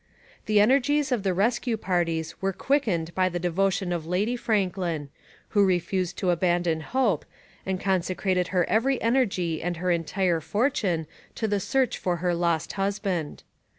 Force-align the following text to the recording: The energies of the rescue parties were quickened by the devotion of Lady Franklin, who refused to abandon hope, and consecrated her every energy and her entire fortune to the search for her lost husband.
The 0.47 0.59
energies 0.59 1.11
of 1.11 1.21
the 1.21 1.31
rescue 1.31 1.77
parties 1.77 2.33
were 2.41 2.53
quickened 2.53 3.13
by 3.13 3.29
the 3.29 3.37
devotion 3.37 3.93
of 3.93 4.07
Lady 4.07 4.35
Franklin, 4.35 5.09
who 5.49 5.63
refused 5.63 6.17
to 6.17 6.31
abandon 6.31 6.79
hope, 6.81 7.23
and 7.67 7.79
consecrated 7.79 8.47
her 8.47 8.67
every 8.67 8.99
energy 8.99 9.61
and 9.61 9.77
her 9.77 9.91
entire 9.91 10.41
fortune 10.41 11.05
to 11.35 11.47
the 11.47 11.59
search 11.59 11.99
for 11.99 12.15
her 12.15 12.33
lost 12.33 12.73
husband. 12.73 13.43